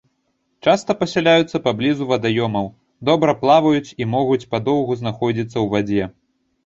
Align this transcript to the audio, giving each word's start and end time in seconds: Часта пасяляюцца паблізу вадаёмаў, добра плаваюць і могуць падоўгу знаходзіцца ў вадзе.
Часта 0.69 0.91
пасяляюцца 1.01 1.61
паблізу 1.67 2.07
вадаёмаў, 2.11 2.67
добра 3.09 3.31
плаваюць 3.45 3.93
і 4.05 4.09
могуць 4.17 4.43
падоўгу 4.55 4.93
знаходзіцца 5.03 5.53
ў 5.59 5.65
вадзе. 5.77 6.03